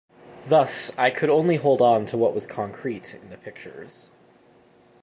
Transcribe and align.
Thus 0.45 0.91
I 0.97 1.11
could 1.11 1.29
only 1.29 1.57
hold 1.57 1.79
on 1.79 2.07
to 2.07 2.17
what 2.17 2.33
was 2.33 2.47
concrete 2.47 3.13
in 3.13 3.29
the 3.29 3.37
pictures. 3.37 4.09